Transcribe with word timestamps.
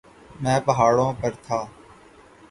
میں 0.41 0.59
پہاڑوں 0.65 1.11
پر 1.21 1.31
تھا. 1.43 1.59